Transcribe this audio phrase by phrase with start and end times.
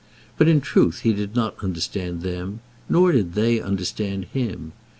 [0.35, 4.71] But in truth he did not understand them; nor did they understand him.